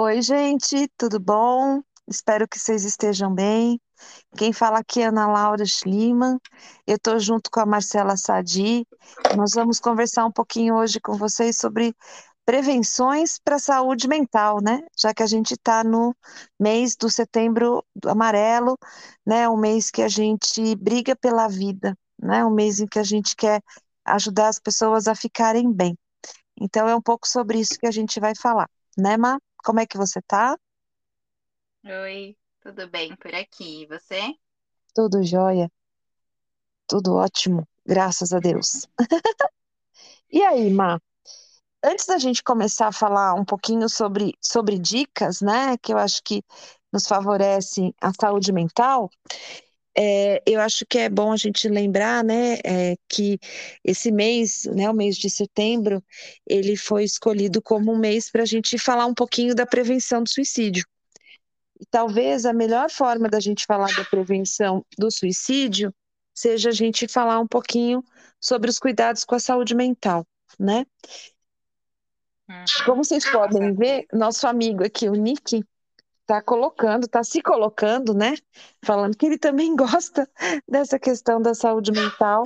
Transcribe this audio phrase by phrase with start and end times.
[0.00, 1.82] Oi, gente, tudo bom?
[2.08, 3.80] Espero que vocês estejam bem.
[4.36, 6.38] Quem fala aqui é Ana Laura Schliemann.
[6.86, 8.86] Eu estou junto com a Marcela Sadi.
[9.36, 11.94] Nós vamos conversar um pouquinho hoje com vocês sobre
[12.48, 14.80] prevenções para a saúde mental, né?
[14.98, 16.16] Já que a gente está no
[16.58, 18.78] mês do setembro amarelo,
[19.26, 19.46] né?
[19.50, 22.42] Um mês que a gente briga pela vida, né?
[22.46, 23.60] Um mês em que a gente quer
[24.02, 25.94] ajudar as pessoas a ficarem bem.
[26.58, 29.38] Então é um pouco sobre isso que a gente vai falar, né, Má?
[29.62, 30.56] Como é que você tá?
[31.84, 33.82] Oi, tudo bem por aqui?
[33.82, 34.22] E você?
[34.94, 35.70] Tudo jóia,
[36.86, 38.88] tudo ótimo, graças a Deus.
[40.30, 41.00] E aí, Má?
[41.82, 46.20] Antes da gente começar a falar um pouquinho sobre, sobre dicas, né, que eu acho
[46.24, 46.42] que
[46.92, 49.08] nos favorecem a saúde mental,
[49.96, 53.38] é, eu acho que é bom a gente lembrar, né, é, que
[53.84, 56.02] esse mês, né, o mês de setembro,
[56.46, 60.28] ele foi escolhido como um mês para a gente falar um pouquinho da prevenção do
[60.28, 60.84] suicídio.
[61.80, 65.94] E talvez a melhor forma da gente falar da prevenção do suicídio
[66.34, 68.02] seja a gente falar um pouquinho
[68.40, 70.26] sobre os cuidados com a saúde mental,
[70.58, 70.84] né?
[72.48, 72.64] Uhum.
[72.84, 75.62] Como vocês podem ver, nosso amigo aqui, o Nick,
[76.22, 78.34] está colocando, está se colocando, né?
[78.84, 80.28] Falando que ele também gosta
[80.68, 82.44] dessa questão da saúde mental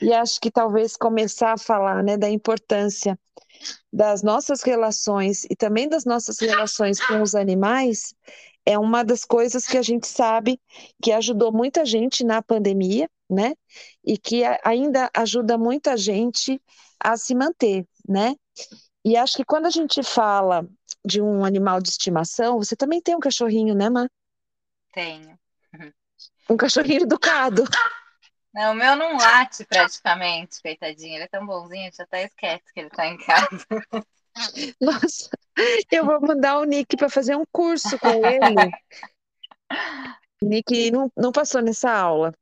[0.00, 3.18] e acho que talvez começar a falar, né, da importância
[3.92, 8.14] das nossas relações e também das nossas relações com os animais
[8.66, 10.60] é uma das coisas que a gente sabe
[11.02, 13.54] que ajudou muita gente na pandemia, né?
[14.02, 16.60] E que ainda ajuda muita gente
[16.98, 18.34] a se manter, né?
[19.04, 20.66] E acho que quando a gente fala
[21.04, 24.08] de um animal de estimação, você também tem um cachorrinho, né, Má?
[24.92, 25.38] Tenho.
[26.48, 27.64] Um cachorrinho educado.
[28.54, 31.16] Não, o meu não late praticamente, coitadinho.
[31.16, 33.66] Ele é tão bonzinho, a gente até esquece que ele tá em casa.
[34.80, 35.28] Nossa,
[35.90, 38.70] eu vou mandar o Nick para fazer um curso com ele.
[40.40, 42.32] Nick não, não passou nessa aula,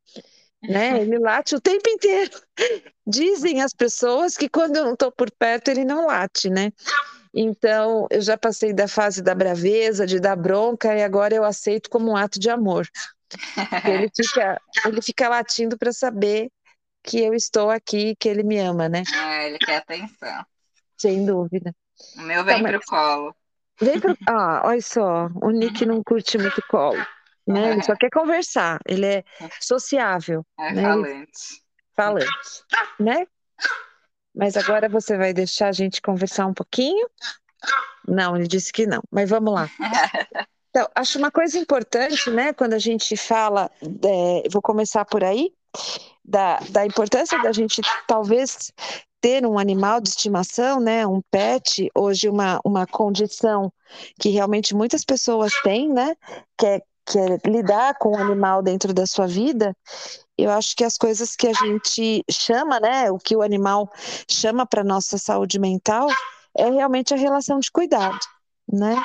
[0.62, 1.00] né?
[1.00, 2.30] Ele late o tempo inteiro.
[3.06, 6.72] Dizem as pessoas que quando eu não estou por perto ele não late, né?
[7.34, 11.88] Então, eu já passei da fase da braveza, de dar bronca, e agora eu aceito
[11.88, 12.86] como um ato de amor.
[13.84, 16.50] Ele fica, ele fica latindo para saber
[17.02, 19.02] que eu estou aqui, que ele me ama, né?
[19.14, 20.44] É, ele quer atenção.
[20.98, 21.74] Sem dúvida.
[22.16, 23.36] O meu vem então, pro colo.
[23.80, 24.16] Vem pro...
[24.28, 27.04] Ah, olha só, o Nick não curte muito colo.
[27.46, 27.70] Né?
[27.70, 27.72] É.
[27.72, 29.24] Ele só quer conversar, ele é
[29.60, 30.44] sociável.
[30.58, 30.82] É né?
[30.82, 31.62] falante.
[31.94, 32.64] Falante,
[32.98, 33.26] né?
[34.34, 37.08] Mas agora você vai deixar a gente conversar um pouquinho?
[38.08, 39.68] Não, ele disse que não, mas vamos lá.
[40.74, 45.52] Então, acho uma coisa importante, né, quando a gente fala, é, vou começar por aí,
[46.24, 48.72] da, da importância da gente talvez
[49.20, 53.70] ter um animal de estimação, né, um pet, hoje uma, uma condição
[54.18, 56.16] que realmente muitas pessoas têm, né,
[56.56, 59.76] que é, que é lidar com o animal dentro da sua vida,
[60.36, 63.90] eu acho que as coisas que a gente chama, né, o que o animal
[64.28, 66.08] chama para nossa saúde mental
[66.56, 68.18] é realmente a relação de cuidado,
[68.70, 69.02] né?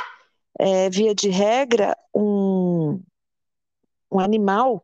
[0.59, 2.99] É, via de regra, um,
[4.11, 4.83] um animal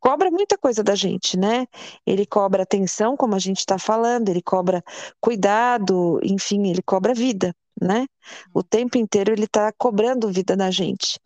[0.00, 1.66] cobra muita coisa da gente, né?
[2.06, 4.82] Ele cobra atenção, como a gente está falando, ele cobra
[5.20, 8.06] cuidado, enfim, ele cobra vida, né?
[8.52, 11.18] O tempo inteiro ele está cobrando vida da gente.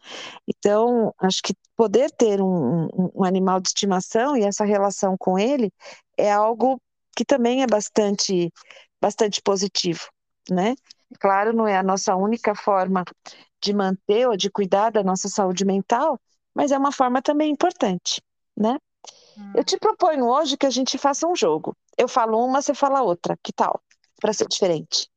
[0.47, 5.71] Então, acho que poder ter um, um, animal de estimação e essa relação com ele
[6.17, 6.81] é algo
[7.17, 8.53] que também é bastante,
[9.01, 10.09] bastante positivo,
[10.51, 10.75] né?
[11.21, 13.05] Claro, não é a nossa única forma
[13.63, 16.19] de manter ou de cuidar da nossa saúde mental,
[16.55, 18.21] mas é uma forma também importante,
[18.57, 18.79] né?
[19.37, 19.53] Hum.
[19.57, 21.77] Eu te proponho hoje que a gente faça um jogo.
[21.97, 23.37] Eu falo uma, você fala outra.
[23.43, 23.83] Que tal?
[24.21, 25.09] Para ser diferente.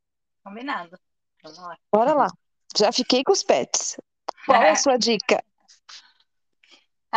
[0.43, 0.97] Combinado.
[1.43, 1.77] Vamos lá.
[1.91, 2.27] Bora lá.
[2.75, 3.97] Já fiquei com os pets.
[4.45, 5.43] Qual é a sua dica?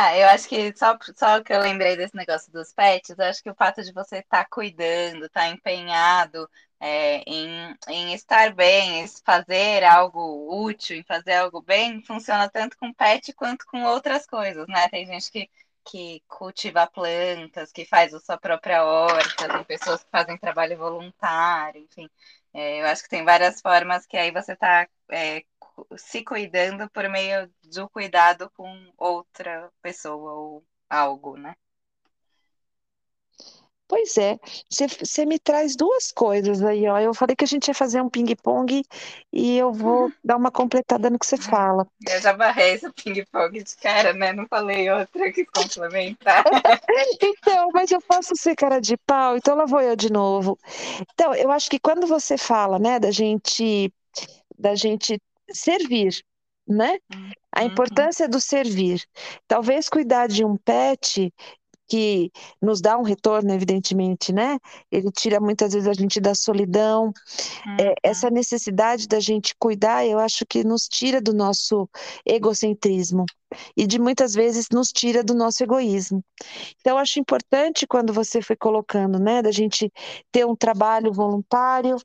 [0.00, 3.42] Ah, eu acho que só, só que eu lembrei desse negócio dos pets, eu acho
[3.42, 6.48] que o fato de você estar tá cuidando, estar tá empenhado
[6.78, 12.76] é, em, em estar bem, em fazer algo útil, em fazer algo bem, funciona tanto
[12.78, 14.88] com pet quanto com outras coisas, né?
[14.88, 15.50] Tem gente que,
[15.90, 21.80] que cultiva plantas, que faz a sua própria horta, tem pessoas que fazem trabalho voluntário,
[21.82, 22.08] enfim.
[22.54, 25.42] É, eu acho que tem várias formas que aí você está é,
[25.96, 31.54] se cuidando por meio do cuidado com outra pessoa ou algo, né?
[33.88, 34.38] Pois é,
[34.70, 36.98] você me traz duas coisas aí, ó.
[37.00, 38.84] Eu falei que a gente ia fazer um ping-pong
[39.32, 41.86] e eu vou dar uma completada no que você fala.
[42.06, 44.34] Eu já barrei esse ping-pong de cara, né?
[44.34, 46.44] Não falei outra que complementar.
[47.22, 50.58] então, mas eu posso ser cara de pau, então lá vou eu de novo.
[51.14, 53.90] Então, eu acho que quando você fala, né, da gente,
[54.58, 55.18] da gente
[55.50, 56.22] servir,
[56.68, 56.98] né?
[57.50, 57.68] A uhum.
[57.68, 59.02] importância do servir.
[59.46, 61.32] Talvez cuidar de um pet
[61.88, 62.30] que
[62.60, 64.58] nos dá um retorno, evidentemente, né?
[64.90, 67.06] Ele tira muitas vezes a gente da solidão.
[67.06, 67.76] Uhum.
[67.80, 71.88] É, essa necessidade da gente cuidar, eu acho que nos tira do nosso
[72.26, 73.24] egocentrismo
[73.76, 76.22] e de muitas vezes nos tira do nosso egoísmo.
[76.80, 79.90] Então, eu acho importante quando você foi colocando, né, da gente
[80.30, 81.96] ter um trabalho voluntário,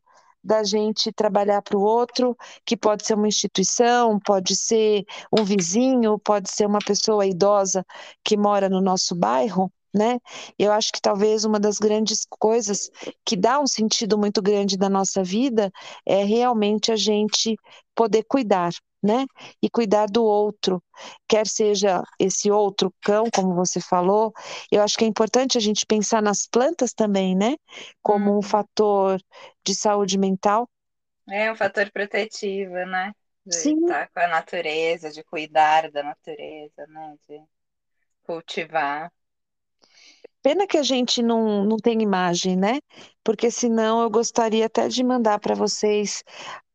[0.44, 2.36] da gente trabalhar para o outro,
[2.66, 7.86] que pode ser uma instituição, pode ser um vizinho, pode ser uma pessoa idosa
[8.24, 10.20] que mora no nosso bairro, né?
[10.58, 12.90] Eu acho que talvez uma das grandes coisas
[13.26, 15.72] que dá um sentido muito grande da nossa vida
[16.06, 17.56] é realmente a gente
[17.96, 18.72] poder cuidar,
[19.04, 19.26] né?
[19.62, 20.82] E cuidar do outro,
[21.28, 24.32] quer seja esse outro cão, como você falou.
[24.72, 27.56] Eu acho que é importante a gente pensar nas plantas também, né?
[28.02, 28.42] Como um uhum.
[28.42, 29.22] fator
[29.66, 30.70] de saúde mental.
[31.30, 33.14] É um fator protetivo, né?
[33.46, 33.82] De Sim.
[33.82, 37.16] estar com a natureza, de cuidar da natureza, né?
[37.28, 37.44] De
[38.24, 39.12] cultivar.
[40.44, 42.80] Pena que a gente não, não tem imagem, né?
[43.24, 46.22] Porque senão eu gostaria até de mandar para vocês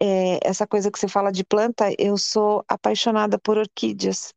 [0.00, 1.92] é, essa coisa que você fala de planta.
[1.98, 4.32] Eu sou apaixonada por orquídeas.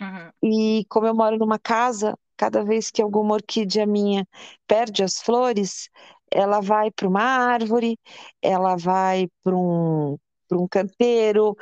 [0.00, 0.30] Uhum.
[0.42, 4.26] E como eu moro numa casa, cada vez que alguma orquídea minha
[4.66, 5.90] perde as flores,
[6.30, 7.98] ela vai para uma árvore,
[8.40, 10.18] ela vai para um,
[10.50, 11.54] um canteiro,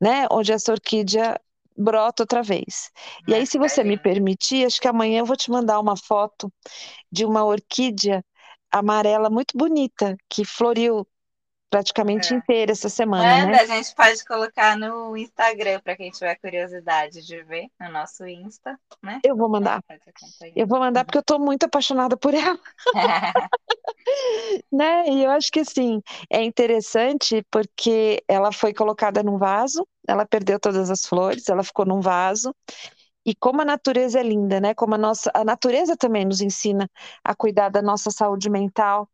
[0.00, 0.26] né?
[0.30, 1.40] Onde essa orquídea
[1.76, 2.90] brota outra vez.
[3.26, 6.52] E aí, se você me permitir, acho que amanhã eu vou te mandar uma foto
[7.12, 8.24] de uma orquídea
[8.72, 11.06] amarela muito bonita que floriu
[11.70, 12.36] praticamente é.
[12.36, 13.46] inteira essa semana.
[13.46, 13.60] Manda, né?
[13.60, 18.78] a gente pode colocar no Instagram para quem tiver curiosidade de ver no nosso Insta,
[19.00, 19.20] né?
[19.24, 19.82] Eu vou mandar.
[20.54, 22.58] Eu vou mandar porque eu estou muito apaixonada por ela.
[24.72, 25.08] né?
[25.08, 30.58] E eu acho que assim é interessante porque ela foi colocada num vaso, ela perdeu
[30.58, 32.54] todas as flores, ela ficou num vaso.
[33.24, 34.74] E como a natureza é linda, né?
[34.74, 36.90] Como a nossa, a natureza também nos ensina
[37.22, 39.08] a cuidar da nossa saúde mental.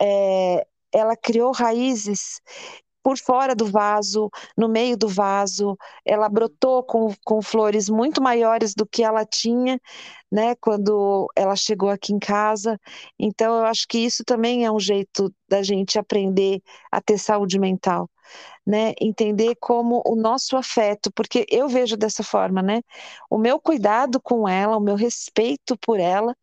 [0.00, 2.40] É, ela criou raízes
[3.02, 8.74] por fora do vaso, no meio do vaso, ela brotou com, com flores muito maiores
[8.74, 9.80] do que ela tinha,
[10.30, 12.78] né, quando ela chegou aqui em casa.
[13.18, 17.58] Então, eu acho que isso também é um jeito da gente aprender a ter saúde
[17.58, 18.08] mental.
[18.66, 22.82] Né, entender como o nosso afeto, porque eu vejo dessa forma, né?
[23.28, 26.36] O meu cuidado com ela, o meu respeito por ela,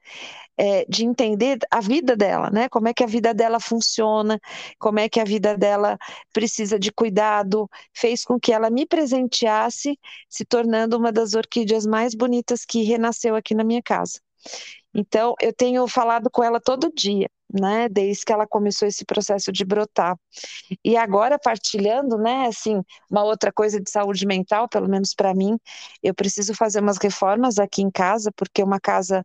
[0.58, 2.68] é, de entender a vida dela, né?
[2.70, 4.40] Como é que a vida dela funciona,
[4.80, 5.98] como é que a vida dela
[6.34, 10.00] precisa de cuidado, fez com que ela me presenteasse,
[10.30, 14.20] se tornando uma das orquídeas mais bonitas que renasceu aqui na minha casa.
[14.94, 19.52] Então, eu tenho falado com ela todo dia, né, desde que ela começou esse processo
[19.52, 20.18] de brotar.
[20.84, 25.58] E agora partilhando, né, assim, uma outra coisa de saúde mental, pelo menos para mim,
[26.02, 29.24] eu preciso fazer umas reformas aqui em casa, porque uma casa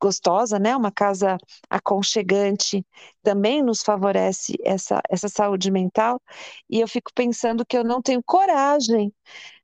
[0.00, 0.76] gostosa, né?
[0.76, 1.38] Uma casa
[1.70, 2.84] aconchegante
[3.22, 6.20] também nos favorece essa, essa saúde mental.
[6.68, 9.12] E eu fico pensando que eu não tenho coragem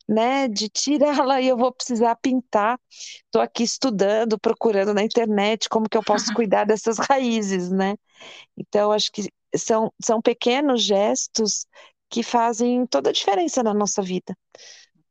[0.09, 2.79] né, de tirá-la e eu vou precisar pintar.
[3.25, 7.95] Estou aqui estudando, procurando na internet como que eu posso cuidar dessas raízes, né?
[8.57, 11.67] Então, acho que são, são pequenos gestos
[12.11, 14.37] que fazem toda a diferença na nossa vida,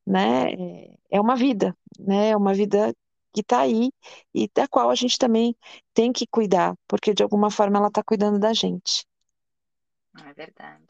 [0.05, 0.51] né?
[1.09, 2.29] É uma vida, né?
[2.31, 2.93] É uma vida
[3.33, 3.91] que está aí
[4.33, 5.55] e da qual a gente também
[5.93, 9.05] tem que cuidar, porque de alguma forma ela está cuidando da gente.
[10.25, 10.87] É verdade.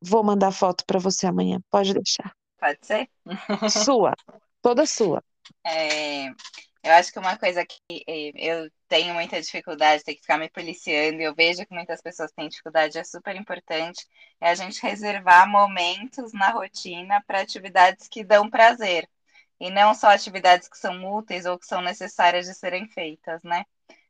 [0.00, 2.32] Vou mandar foto para você amanhã, pode deixar.
[2.58, 3.08] Pode ser?
[3.84, 4.14] Sua,
[4.62, 5.22] toda sua.
[5.66, 6.28] É,
[6.82, 10.48] eu acho que uma coisa que é, eu tenho muita dificuldade, tem que ficar me
[10.48, 14.06] policiando, e eu vejo que muitas pessoas têm dificuldade, é super importante,
[14.40, 19.08] é a gente reservar momentos na rotina para atividades que dão prazer
[19.60, 23.64] e não só atividades que são úteis ou que são necessárias de serem feitas, né?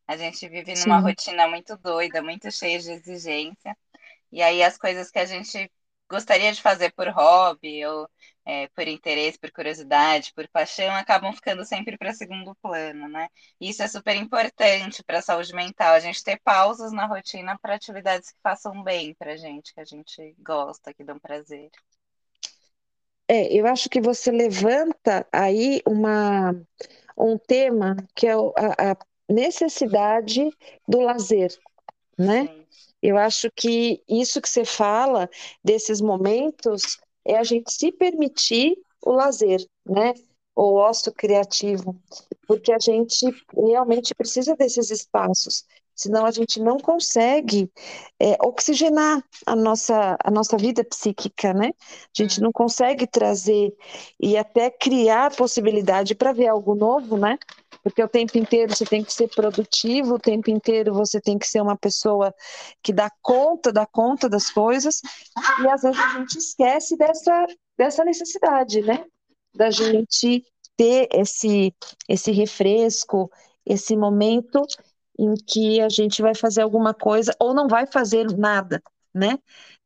[0.06, 1.00] A gente vive numa Sim.
[1.00, 3.76] rotina muito doida, muito cheia de exigência,
[4.32, 5.70] e aí as coisas que a gente
[6.10, 8.08] gostaria de fazer por hobby ou
[8.44, 13.28] é, por interesse, por curiosidade, por paixão, acabam ficando sempre para segundo plano, né?
[13.60, 17.74] Isso é super importante para a saúde mental, a gente ter pausas na rotina para
[17.74, 21.70] atividades que façam bem para a gente, que a gente gosta, que dão prazer.
[23.28, 26.54] É, eu acho que você levanta aí uma,
[27.16, 28.96] um tema que é a, a
[29.28, 30.50] necessidade
[30.86, 31.54] do lazer,
[32.18, 32.46] né?
[32.46, 32.66] Sim.
[33.02, 35.28] Eu acho que isso que você fala
[35.62, 40.14] desses momentos é a gente se permitir o lazer, né?
[40.56, 41.96] O ócio criativo,
[42.46, 45.64] porque a gente realmente precisa desses espaços,
[45.98, 47.68] senão a gente não consegue
[48.20, 51.72] é, oxigenar a nossa, a nossa vida psíquica, né?
[51.76, 53.74] A gente não consegue trazer
[54.20, 57.36] e até criar possibilidade para ver algo novo, né?
[57.82, 61.48] Porque o tempo inteiro você tem que ser produtivo, o tempo inteiro você tem que
[61.48, 62.32] ser uma pessoa
[62.80, 65.00] que dá conta, dá conta das coisas,
[65.62, 69.04] e às vezes a gente esquece dessa, dessa necessidade, né?
[69.52, 70.44] Da gente
[70.76, 71.74] ter esse,
[72.08, 73.28] esse refresco,
[73.66, 74.62] esse momento
[75.18, 78.82] em que a gente vai fazer alguma coisa ou não vai fazer nada,
[79.12, 79.38] né?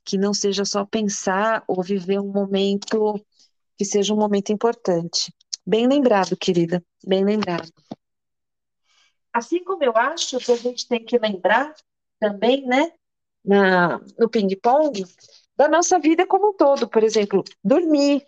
[0.04, 3.24] Que não seja só pensar ou viver um momento
[3.76, 5.32] que seja um momento importante.
[5.66, 7.70] Bem lembrado, querida, bem lembrado.
[9.32, 11.74] Assim como eu acho que a gente tem que lembrar
[12.20, 12.92] também, né,
[13.44, 15.04] na, no ping-pong,
[15.56, 18.26] da nossa vida como um todo, por exemplo, dormir,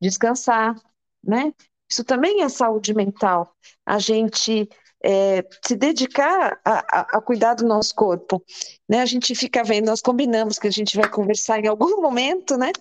[0.00, 0.74] descansar,
[1.22, 1.52] né?
[1.90, 3.54] Isso também é saúde mental.
[3.84, 4.68] A gente
[5.04, 8.42] é, se dedicar a, a, a, cuidar do nosso corpo.
[8.88, 9.00] Né?
[9.00, 12.72] A gente fica vendo, nós combinamos que a gente vai conversar em algum momento, né?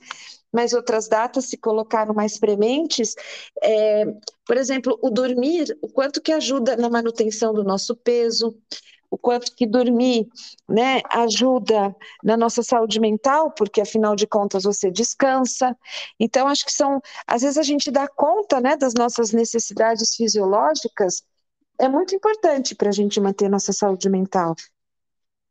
[0.52, 3.16] mas outras datas se colocaram mais prementes.
[3.62, 4.06] É,
[4.46, 8.56] por exemplo, o dormir, o quanto que ajuda na manutenção do nosso peso,
[9.10, 10.28] o quanto que dormir
[10.68, 15.78] né, ajuda na nossa saúde mental, porque afinal de contas você descansa.
[16.20, 21.24] Então, acho que são, às vezes a gente dá conta né, das nossas necessidades fisiológicas,
[21.80, 24.56] é muito importante para a gente manter nossa saúde mental.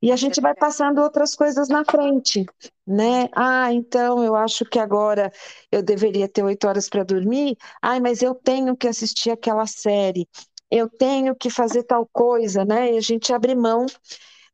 [0.02, 2.44] E a gente vai passando outras coisas na frente,
[2.86, 3.28] né?
[3.34, 5.32] Ah, então eu acho que agora
[5.72, 7.56] eu deveria ter oito horas para dormir.
[7.80, 10.28] Ai, mas eu tenho que assistir aquela série.
[10.70, 12.92] Eu tenho que fazer tal coisa, né?
[12.92, 13.86] E a gente abre mão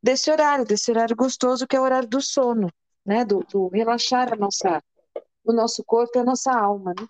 [0.03, 2.73] desse horário, desse horário gostoso que é o horário do sono,
[3.05, 3.25] né?
[3.25, 4.83] Do, do relaxar a nossa,
[5.45, 7.07] o nosso corpo e a nossa alma, né?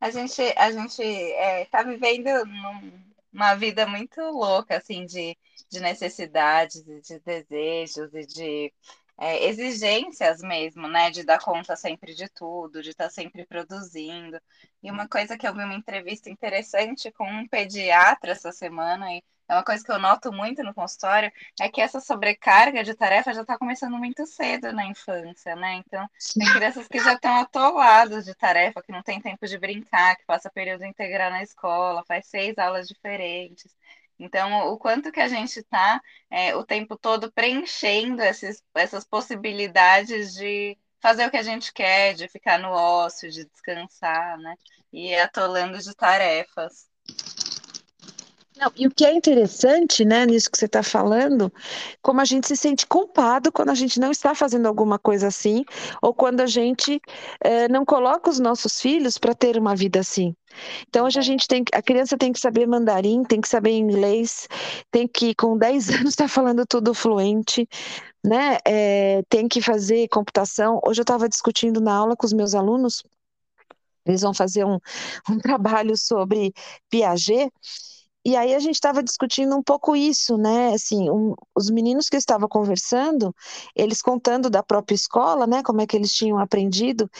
[0.00, 5.36] A gente, a gente é, tá vivendo num, uma vida muito louca, assim, de,
[5.70, 8.72] de necessidades, de desejos e de
[9.18, 11.10] é, exigências mesmo, né?
[11.10, 14.40] De dar conta sempre de tudo, de estar tá sempre produzindo.
[14.82, 19.22] E uma coisa que eu vi uma entrevista interessante com um pediatra essa semana, e
[19.48, 21.30] é uma coisa que eu noto muito no consultório,
[21.60, 25.74] é que essa sobrecarga de tarefa já está começando muito cedo na infância, né?
[25.74, 30.16] Então, tem crianças que já estão atoladas de tarefa, que não tem tempo de brincar,
[30.16, 33.74] que passa período integral na escola, faz seis aulas diferentes.
[34.18, 40.34] Então, o quanto que a gente está é, o tempo todo preenchendo esses, essas possibilidades
[40.34, 44.54] de fazer o que a gente quer, de ficar no ócio, de descansar, né?
[44.92, 46.88] E atolando de tarefas.
[48.56, 51.50] Não, e o que é interessante, né, nisso que você está falando,
[52.02, 55.64] como a gente se sente culpado quando a gente não está fazendo alguma coisa assim,
[56.02, 57.00] ou quando a gente
[57.40, 60.36] é, não coloca os nossos filhos para ter uma vida assim.
[60.86, 64.46] Então hoje a gente tem, a criança tem que saber mandarim, tem que saber inglês,
[64.90, 67.66] tem que com 10 anos estar tá falando tudo fluente,
[68.24, 68.58] né?
[68.66, 70.78] É, tem que fazer computação.
[70.86, 73.02] Hoje eu estava discutindo na aula com os meus alunos,
[74.04, 74.78] eles vão fazer um,
[75.30, 76.52] um trabalho sobre
[76.90, 77.50] Piaget.
[78.24, 80.74] E aí a gente estava discutindo um pouco isso, né?
[80.74, 83.34] Assim, um, os meninos que estavam conversando,
[83.74, 85.62] eles contando da própria escola, né?
[85.62, 87.10] Como é que eles tinham aprendido.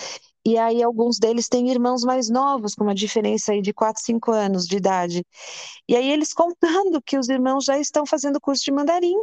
[0.44, 4.30] E aí alguns deles têm irmãos mais novos, com uma diferença aí de 4, 5
[4.32, 5.24] anos de idade.
[5.88, 9.16] E aí eles contando que os irmãos já estão fazendo curso de mandarim,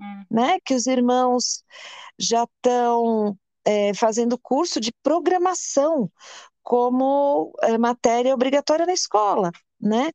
[0.00, 0.24] hum.
[0.30, 0.58] né?
[0.64, 1.62] Que os irmãos
[2.18, 6.10] já estão é, fazendo curso de programação
[6.62, 10.10] como é, matéria obrigatória na escola, né?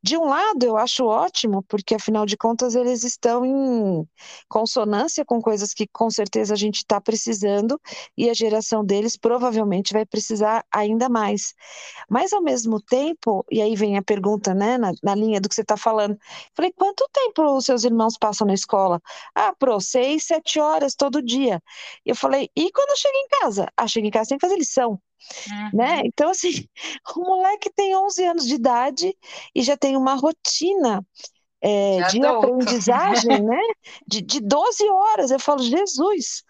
[0.00, 4.08] De um lado, eu acho ótimo, porque afinal de contas eles estão em
[4.48, 7.80] consonância com coisas que com certeza a gente está precisando
[8.16, 11.52] e a geração deles provavelmente vai precisar ainda mais.
[12.10, 15.54] Mas ao mesmo tempo, e aí vem a pergunta, né, na, na linha do que
[15.56, 16.18] você está falando,
[16.56, 19.00] falei, quanto tempo os seus irmãos passam na escola?
[19.34, 21.62] Ah, pro, seis, sete horas todo dia.
[22.04, 23.68] Eu falei, e quando chega em casa?
[23.76, 25.00] Ah, chega em casa tem que fazer lição.
[25.50, 25.70] Uhum.
[25.74, 26.02] Né?
[26.04, 26.66] Então, assim,
[27.16, 29.16] o moleque tem 11 anos de idade
[29.54, 31.04] e já tem uma rotina
[31.60, 33.60] é, de aprendizagem, né?
[34.06, 35.30] De, de 12 horas.
[35.30, 36.44] Eu falo, Jesus,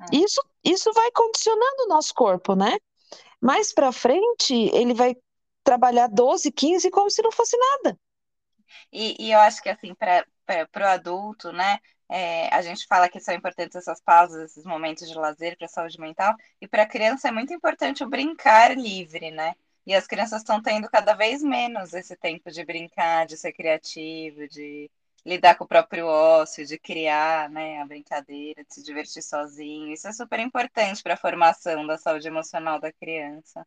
[0.00, 0.16] é.
[0.16, 2.78] isso, isso vai condicionando o nosso corpo, né?
[3.40, 5.16] Mais para frente, ele vai
[5.64, 7.98] trabalhar 12, 15 como se não fosse nada.
[8.92, 10.26] E, e eu acho que, assim, para
[10.80, 11.78] o adulto, né?
[12.14, 15.68] É, a gente fala que são importantes essas pausas, esses momentos de lazer para a
[15.68, 19.54] saúde mental, e para a criança é muito importante o brincar livre, né?
[19.86, 24.46] E as crianças estão tendo cada vez menos esse tempo de brincar, de ser criativo,
[24.46, 24.90] de,
[25.24, 29.92] lidar com o próprio ócio, de criar né, a brincadeira, de se divertir sozinho.
[29.92, 33.66] Isso é super importante para a formação da saúde emocional da criança.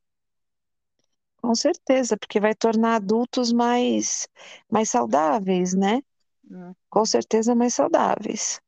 [1.42, 4.28] Com certeza, porque vai tornar adultos mais,
[4.70, 6.02] mais saudáveis, né?
[6.50, 6.74] Hum.
[6.90, 8.60] Com certeza mais saudáveis.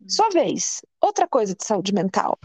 [0.00, 0.08] Hum.
[0.08, 2.38] Sua vez, outra coisa de saúde mental.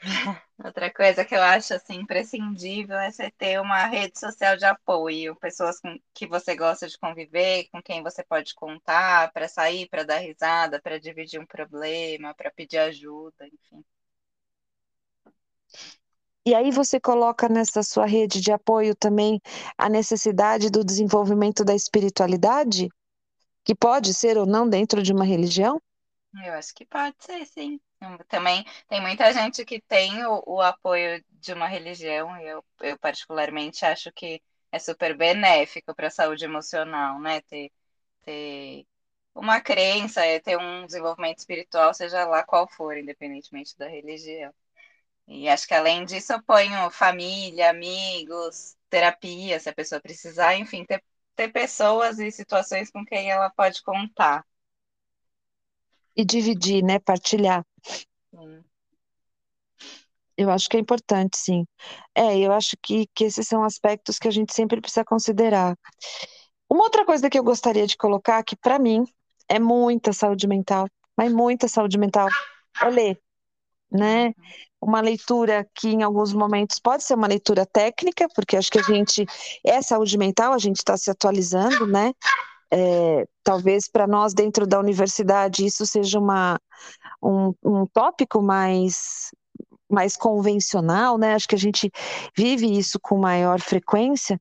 [0.62, 5.36] Outra coisa que eu acho assim imprescindível é você ter uma rede social de apoio,
[5.36, 10.04] pessoas com que você gosta de conviver, com quem você pode contar para sair, para
[10.04, 13.84] dar risada, para dividir um problema, para pedir ajuda, enfim.
[16.46, 19.40] E aí você coloca nessa sua rede de apoio também
[19.76, 22.88] a necessidade do desenvolvimento da espiritualidade,
[23.70, 25.80] que pode ser ou não dentro de uma religião?
[26.44, 27.80] Eu acho que pode ser, sim.
[28.28, 32.98] Também tem muita gente que tem o, o apoio de uma religião, e eu, eu
[32.98, 37.40] particularmente acho que é super benéfico para a saúde emocional, né?
[37.42, 37.70] Ter,
[38.22, 38.86] ter
[39.34, 44.52] uma crença, ter um desenvolvimento espiritual, seja lá qual for, independentemente da religião.
[45.28, 50.84] E acho que além disso eu ponho família, amigos, terapia, se a pessoa precisar, enfim,
[50.84, 51.02] ter,
[51.40, 54.44] ter pessoas e situações com quem ela pode contar.
[56.14, 56.98] E dividir, né?
[56.98, 57.64] Partilhar.
[58.30, 58.62] Sim.
[60.36, 61.66] Eu acho que é importante, sim.
[62.14, 65.78] É, eu acho que, que esses são aspectos que a gente sempre precisa considerar.
[66.68, 69.04] Uma outra coisa que eu gostaria de colocar, que para mim
[69.48, 72.28] é muita saúde mental, mas muita saúde mental,
[72.82, 73.20] é ler
[73.90, 74.32] né?
[74.80, 78.82] Uma leitura que em alguns momentos pode ser uma leitura técnica, porque acho que a
[78.82, 79.26] gente
[79.64, 82.12] é saúde mental, a gente está se atualizando, né?
[82.72, 86.58] É, talvez para nós dentro da universidade isso seja uma,
[87.20, 89.30] um, um tópico mais
[89.90, 91.34] mais convencional, né?
[91.34, 91.90] Acho que a gente
[92.36, 94.40] vive isso com maior frequência,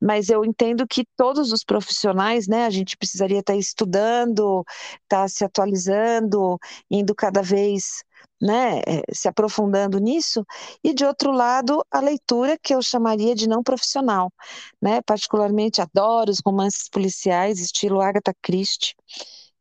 [0.00, 2.66] mas eu entendo que todos os profissionais, né?
[2.66, 4.64] A gente precisaria estar tá estudando,
[5.02, 6.58] estar tá se atualizando,
[6.90, 8.04] indo cada vez
[8.40, 10.44] né, eh, se aprofundando nisso,
[10.82, 14.32] e de outro lado, a leitura que eu chamaria de não profissional,
[14.80, 18.94] né, particularmente adoro os romances policiais, estilo Agatha Christie,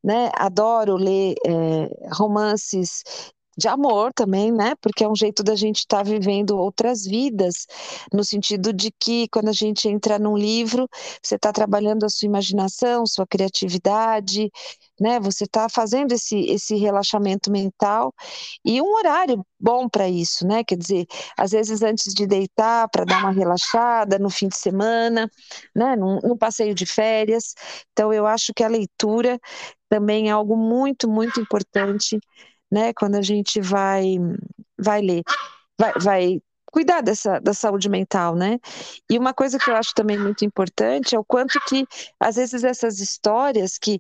[0.03, 3.03] né, adoro ler é, romances
[3.57, 4.73] de amor também, né?
[4.81, 7.67] Porque é um jeito da gente estar tá vivendo outras vidas,
[8.13, 10.87] no sentido de que quando a gente entra num livro,
[11.21, 14.49] você está trabalhando a sua imaginação, sua criatividade,
[14.99, 15.19] né?
[15.19, 18.13] Você está fazendo esse, esse relaxamento mental
[18.63, 20.63] e um horário bom para isso, né?
[20.63, 21.05] Quer dizer,
[21.37, 25.29] às vezes antes de deitar, para dar uma relaxada no fim de semana,
[25.75, 25.95] né?
[25.95, 27.53] Num, num passeio de férias.
[27.91, 29.39] Então, eu acho que a leitura
[29.89, 32.19] também é algo muito, muito importante
[32.71, 32.93] né?
[32.93, 34.17] Quando a gente vai,
[34.77, 35.23] vai ler,
[35.77, 38.59] vai, vai cuidar dessa da saúde mental, né?
[39.09, 41.85] E uma coisa que eu acho também muito importante é o quanto que
[42.19, 43.99] às vezes essas histórias que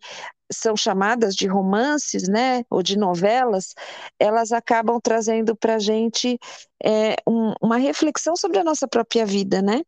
[0.51, 3.73] são chamadas de romances, né, ou de novelas,
[4.19, 6.39] elas acabam trazendo para a gente
[6.83, 9.81] é, um, uma reflexão sobre a nossa própria vida, né?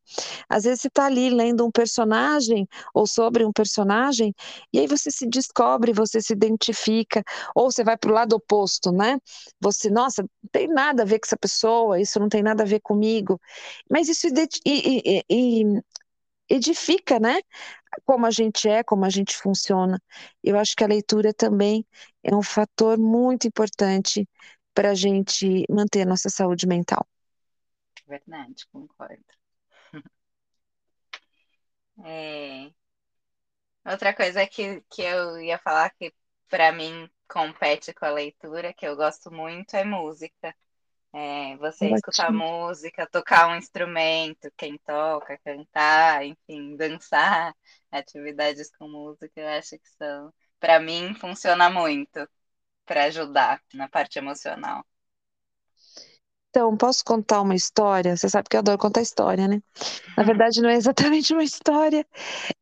[0.50, 4.34] Às vezes você está ali lendo um personagem ou sobre um personagem
[4.74, 7.24] e aí você se descobre, você se identifica,
[7.56, 9.18] ou você vai para o lado oposto, né?
[9.60, 12.66] Você, nossa, não tem nada a ver com essa pessoa, isso não tem nada a
[12.66, 13.40] ver comigo,
[13.90, 14.32] mas isso e,
[14.66, 15.82] e, e,
[16.50, 17.40] edifica, né?
[18.06, 20.02] Como a gente é, como a gente funciona.
[20.44, 21.86] Eu acho que a leitura também
[22.24, 24.28] é um fator muito importante
[24.74, 27.06] para a gente manter a nossa saúde mental.
[28.06, 29.26] Verdade, concordo.
[32.04, 32.72] É...
[33.86, 36.14] Outra coisa que, que eu ia falar que
[36.50, 40.56] para mim compete com a leitura, que eu gosto muito, é música.
[41.14, 47.54] É, você escutar música, tocar um instrumento, quem toca, cantar, enfim, dançar,
[47.92, 52.28] atividades com música, eu acho que são, para mim, funciona muito
[52.86, 54.86] para ajudar na parte emocional.
[56.50, 58.16] Então, posso contar uma história?
[58.18, 59.62] Você sabe que eu adoro contar história, né?
[60.18, 62.06] Na verdade, não é exatamente uma história.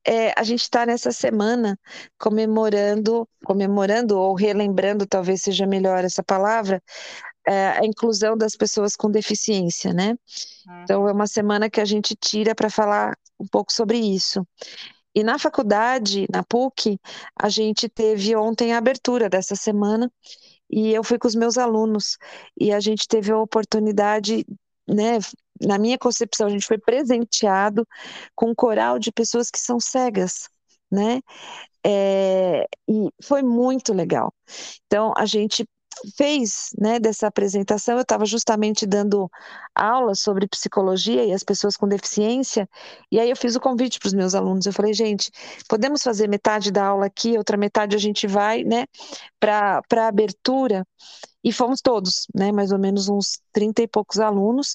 [0.06, 1.80] É, a gente está nessa semana
[2.20, 6.84] comemorando, comemorando ou relembrando, talvez seja melhor essa palavra,
[7.50, 10.16] é, a inclusão das pessoas com deficiência, né?
[10.84, 14.48] Então é uma semana que a gente tira para falar um pouco sobre isso.
[15.16, 17.00] E na faculdade, na PUC,
[17.36, 20.12] a gente teve ontem a abertura dessa semana
[20.70, 22.20] e eu fui com os meus alunos
[22.56, 24.46] e a gente teve a oportunidade,
[24.88, 25.18] né?
[25.60, 27.84] Na minha concepção, a gente foi presenteado
[28.36, 30.48] com um coral de pessoas que são cegas,
[30.92, 31.20] né?
[31.84, 34.32] É, e foi muito legal.
[34.86, 35.66] Então, a gente
[36.16, 39.30] fez né, dessa apresentação, eu estava justamente dando
[39.76, 42.68] aula sobre psicologia e as pessoas com deficiência,
[43.12, 44.66] e aí eu fiz o convite para os meus alunos.
[44.66, 45.32] Eu falei, gente,
[45.68, 48.86] podemos fazer metade da aula aqui, outra metade a gente vai né,
[49.40, 50.86] para a abertura.
[51.42, 54.74] E fomos todos, né, mais ou menos uns 30 e poucos alunos.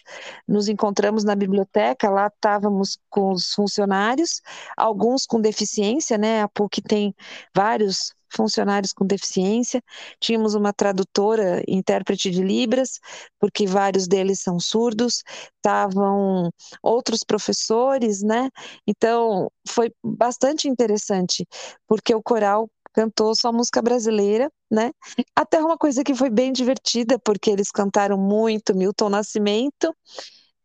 [0.48, 4.40] Nos encontramos na biblioteca, lá estávamos com os funcionários,
[4.74, 6.42] alguns com deficiência, né?
[6.42, 7.14] A PUC tem
[7.54, 9.82] vários funcionários com deficiência,
[10.20, 13.00] tínhamos uma tradutora, intérprete de Libras,
[13.38, 15.22] porque vários deles são surdos,
[15.56, 16.50] estavam
[16.82, 18.48] outros professores, né?
[18.86, 21.46] Então foi bastante interessante,
[21.86, 24.92] porque o coral cantou só música brasileira, né?
[25.34, 29.94] Até uma coisa que foi bem divertida, porque eles cantaram muito Milton Nascimento,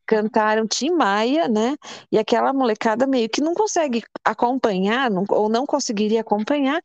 [0.06, 1.76] cantaram Tim Maia, né?
[2.12, 6.82] E aquela molecada meio que não consegue acompanhar, não, ou não conseguiria acompanhar,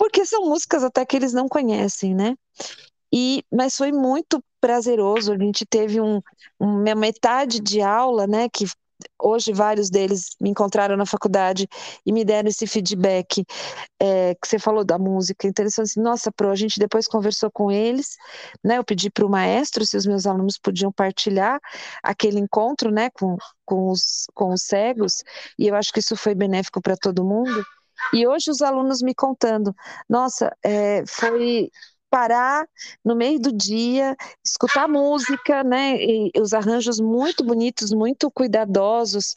[0.00, 2.34] porque são músicas até que eles não conhecem, né?
[3.12, 5.30] E, mas foi muito prazeroso.
[5.30, 6.22] A gente teve um,
[6.58, 8.48] uma metade de aula, né?
[8.48, 8.64] Que
[9.22, 11.68] hoje vários deles me encontraram na faculdade
[12.06, 13.44] e me deram esse feedback
[14.00, 15.46] é, que você falou da música.
[15.46, 18.16] Então eles falaram assim, nossa, Pro, a gente depois conversou com eles,
[18.64, 18.78] né?
[18.78, 21.60] Eu pedi para o maestro se os meus alunos podiam partilhar
[22.02, 23.10] aquele encontro, né?
[23.10, 23.36] Com,
[23.66, 25.22] com, os, com os cegos,
[25.58, 27.62] e eu acho que isso foi benéfico para todo mundo.
[28.12, 29.74] E hoje os alunos me contando,
[30.08, 31.70] nossa, é, foi
[32.10, 32.66] parar
[33.04, 35.96] no meio do dia, escutar música, né?
[35.96, 39.36] E os arranjos muito bonitos, muito cuidadosos,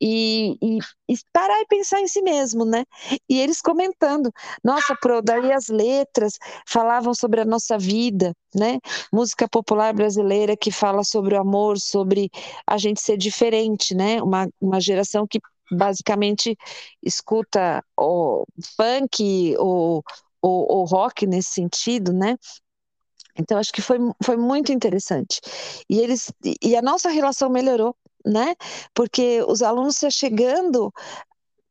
[0.00, 2.84] e, e, e, parar e pensar em si mesmo, né?
[3.28, 4.30] E eles comentando,
[4.62, 6.34] nossa, Pro, daí as letras
[6.66, 8.78] falavam sobre a nossa vida, né?
[9.12, 12.30] Música popular brasileira que fala sobre o amor, sobre
[12.66, 14.22] a gente ser diferente, né?
[14.22, 16.56] Uma, uma geração que basicamente
[17.02, 18.44] escuta o
[18.76, 20.02] funk ou
[20.42, 22.36] o, o rock nesse sentido, né?
[23.36, 25.40] Então acho que foi, foi muito interessante.
[25.88, 28.54] E eles e a nossa relação melhorou, né?
[28.94, 30.92] Porque os alunos se chegando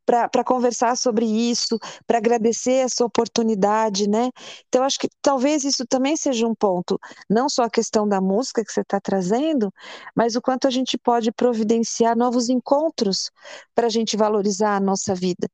[0.10, 4.32] para conversar sobre isso, para agradecer essa oportunidade, né?
[4.68, 8.64] Então, acho que talvez isso também seja um ponto, não só a questão da música
[8.66, 9.72] que você está trazendo,
[10.16, 13.30] mas o quanto a gente pode providenciar novos encontros
[13.76, 15.48] para a gente valorizar a nossa vida,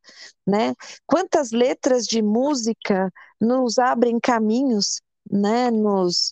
[0.47, 0.73] né?
[1.05, 6.31] Quantas letras de música nos abrem caminhos né, nos,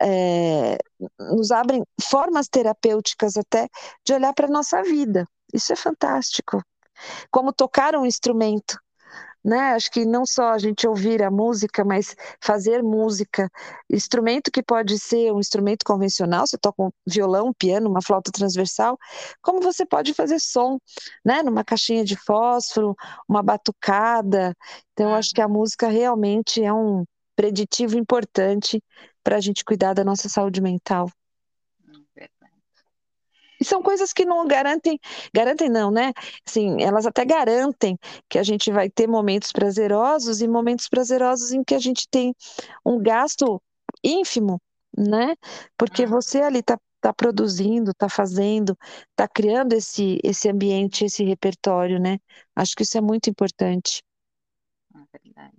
[0.00, 0.78] é,
[1.18, 3.68] nos abrem formas terapêuticas até
[4.06, 5.28] de olhar para a nossa vida.
[5.52, 6.62] Isso é fantástico
[7.30, 8.78] como tocar um instrumento.
[9.44, 9.72] Né?
[9.72, 13.50] Acho que não só a gente ouvir a música, mas fazer música.
[13.90, 18.30] Instrumento que pode ser um instrumento convencional, você toca um violão, um piano, uma flauta
[18.30, 18.96] transversal,
[19.42, 20.78] como você pode fazer som,
[21.24, 21.42] né?
[21.42, 22.94] Numa caixinha de fósforo,
[23.28, 24.54] uma batucada.
[24.92, 28.80] Então, acho que a música realmente é um preditivo importante
[29.24, 31.10] para a gente cuidar da nossa saúde mental.
[33.62, 34.98] E são coisas que não garantem,
[35.32, 36.12] garantem não, né?
[36.44, 37.96] Sim, elas até garantem
[38.28, 42.34] que a gente vai ter momentos prazerosos e momentos prazerosos em que a gente tem
[42.84, 43.62] um gasto
[44.02, 44.60] ínfimo,
[44.98, 45.36] né?
[45.78, 48.76] Porque você ali está tá produzindo, está fazendo,
[49.10, 52.18] está criando esse, esse ambiente, esse repertório, né?
[52.56, 54.02] Acho que isso é muito importante.
[54.92, 55.56] É verdade.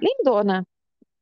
[0.00, 0.66] Lindona,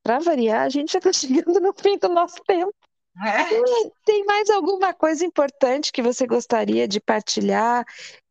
[0.03, 1.13] para variar, a gente já está
[1.45, 2.75] chegando no fim do nosso tempo.
[3.19, 3.91] É.
[4.05, 7.85] Tem mais alguma coisa importante que você gostaria de partilhar,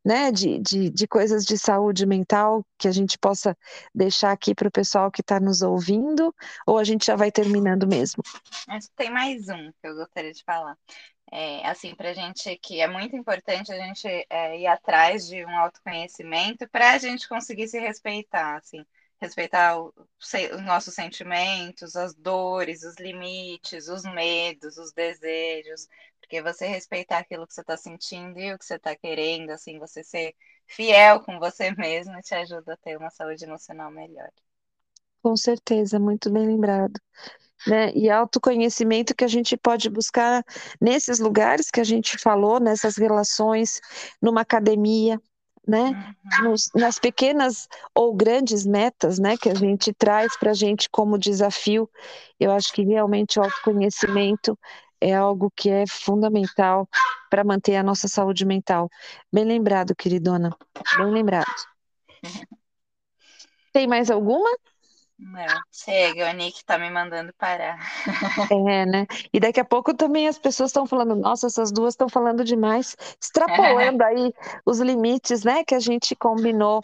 [0.04, 3.56] né, de, de, de coisas de saúde mental que a gente possa
[3.94, 6.34] deixar aqui para o pessoal que está nos ouvindo?
[6.66, 8.24] Ou a gente já vai terminando mesmo?
[8.96, 10.78] Tem mais um que eu gostaria de falar.
[11.32, 15.46] É, assim, para a gente que é muito importante a gente é, ir atrás de
[15.46, 18.84] um autoconhecimento para a gente conseguir se respeitar, assim
[19.22, 25.88] respeitar o, os nossos sentimentos, as dores, os limites, os medos, os desejos,
[26.20, 29.80] porque você respeitar aquilo que você está sentindo e o que você está querendo, assim,
[29.80, 30.36] você ser
[30.68, 34.30] fiel com você mesmo te ajuda a ter uma saúde emocional melhor.
[35.22, 37.00] Com certeza, muito bem lembrado.
[37.68, 37.92] Né?
[37.94, 40.46] E autoconhecimento que a gente pode buscar
[40.80, 43.82] nesses lugares que a gente falou, nessas relações,
[44.22, 45.22] numa academia,
[45.70, 46.16] né?
[46.42, 46.50] Uhum.
[46.50, 51.18] Nos, nas pequenas ou grandes metas, né, que a gente traz para a gente como
[51.18, 51.88] desafio,
[52.40, 54.58] eu acho que realmente o autoconhecimento
[55.00, 56.90] é algo que é fundamental
[57.30, 58.90] para manter a nossa saúde mental.
[59.32, 60.56] Bem lembrado, queridona,
[60.98, 61.46] bem lembrado.
[63.72, 64.50] Tem mais alguma?
[65.20, 67.78] Não, chega, o Nick tá me mandando parar.
[68.50, 69.06] É, né?
[69.34, 72.96] E daqui a pouco também as pessoas estão falando, nossa, essas duas estão falando demais,
[73.22, 74.34] extrapolando aí
[74.66, 76.82] os limites, né, que a gente combinou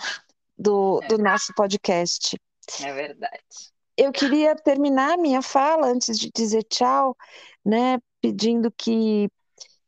[0.58, 2.38] do, do nosso podcast.
[2.84, 3.44] É verdade.
[3.98, 7.16] eu queria terminar minha fala antes de dizer tchau,
[7.64, 9.30] né, pedindo que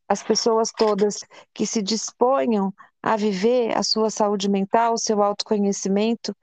[0.08, 1.20] as pessoas todas
[1.54, 6.36] que se disponham a viver a sua saúde mental, o seu autoconhecimento,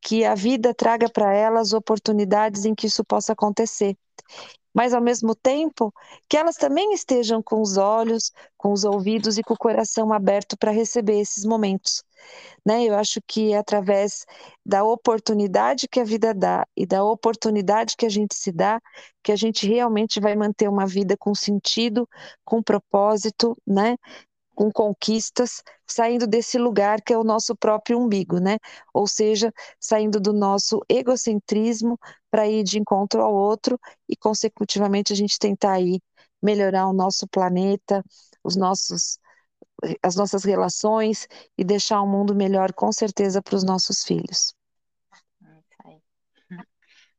[0.00, 3.96] que a vida traga para elas oportunidades em que isso possa acontecer.
[4.72, 5.92] Mas, ao mesmo tempo,
[6.28, 10.56] que elas também estejam com os olhos, com os ouvidos e com o coração aberto
[10.56, 12.04] para receber esses momentos.
[12.64, 12.84] Né?
[12.84, 14.24] Eu acho que é através
[14.64, 18.80] da oportunidade que a vida dá e da oportunidade que a gente se dá,
[19.24, 22.08] que a gente realmente vai manter uma vida com sentido,
[22.44, 23.96] com propósito, né?
[24.60, 28.58] Com conquistas, saindo desse lugar que é o nosso próprio umbigo, né?
[28.92, 31.98] Ou seja, saindo do nosso egocentrismo
[32.30, 35.98] para ir de encontro ao outro e, consecutivamente, a gente tentar aí
[36.42, 38.04] melhorar o nosso planeta,
[38.44, 39.18] os nossos
[40.02, 44.54] as nossas relações e deixar o um mundo melhor, com certeza, para os nossos filhos.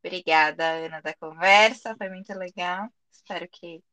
[0.04, 2.88] Obrigada, Ana, da conversa, foi muito legal.
[3.12, 3.84] Espero que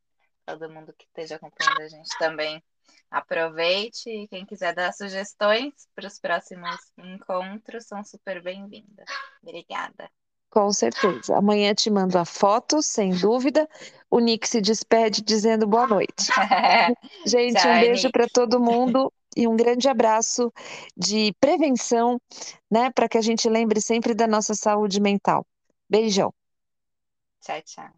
[0.44, 2.62] todo mundo que esteja acompanhando a gente também
[3.10, 4.08] aproveite.
[4.08, 9.06] E quem quiser dar sugestões para os próximos encontros, são super bem-vindas.
[9.42, 10.10] Obrigada.
[10.50, 11.36] Com certeza.
[11.36, 13.68] Amanhã te mando a foto, sem dúvida.
[14.10, 16.26] O Nick se despede dizendo boa noite.
[17.26, 20.52] Gente, Tchau, um beijo para todo mundo e um grande abraço
[20.96, 22.18] de prevenção,
[22.70, 25.46] né, para que a gente lembre sempre da nossa saúde mental.
[25.88, 26.32] Beijão.
[27.40, 27.92] Tchau, tchau.